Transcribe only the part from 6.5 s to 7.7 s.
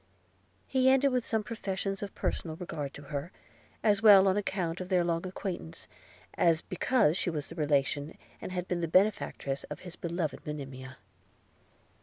because she was the